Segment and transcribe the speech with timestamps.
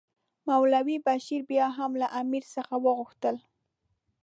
[0.47, 3.35] مولوي بشیر بیا هم له امیر څخه وغوښتل.